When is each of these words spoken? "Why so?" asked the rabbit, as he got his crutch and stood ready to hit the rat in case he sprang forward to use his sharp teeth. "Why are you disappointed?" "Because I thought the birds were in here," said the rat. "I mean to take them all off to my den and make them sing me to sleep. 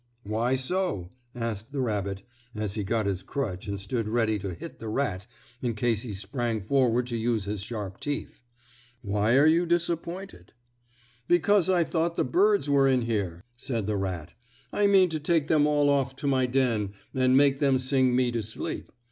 "Why 0.23 0.55
so?" 0.55 1.11
asked 1.35 1.69
the 1.71 1.79
rabbit, 1.81 2.23
as 2.55 2.73
he 2.73 2.83
got 2.83 3.05
his 3.05 3.21
crutch 3.21 3.67
and 3.67 3.79
stood 3.79 4.07
ready 4.09 4.39
to 4.39 4.55
hit 4.55 4.79
the 4.79 4.89
rat 4.89 5.27
in 5.61 5.75
case 5.75 6.01
he 6.01 6.11
sprang 6.13 6.59
forward 6.59 7.05
to 7.05 7.15
use 7.17 7.45
his 7.45 7.61
sharp 7.61 7.99
teeth. 7.99 8.41
"Why 9.03 9.37
are 9.37 9.45
you 9.45 9.67
disappointed?" 9.67 10.53
"Because 11.27 11.69
I 11.69 11.83
thought 11.83 12.15
the 12.15 12.23
birds 12.25 12.67
were 12.67 12.87
in 12.87 13.03
here," 13.03 13.43
said 13.55 13.85
the 13.85 13.95
rat. 13.95 14.33
"I 14.73 14.87
mean 14.87 15.09
to 15.09 15.19
take 15.19 15.45
them 15.45 15.67
all 15.67 15.87
off 15.87 16.15
to 16.15 16.27
my 16.27 16.47
den 16.47 16.93
and 17.13 17.37
make 17.37 17.59
them 17.59 17.77
sing 17.77 18.15
me 18.15 18.31
to 18.31 18.41
sleep. 18.41 18.91